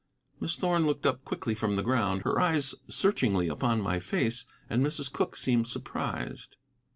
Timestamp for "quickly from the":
1.23-1.83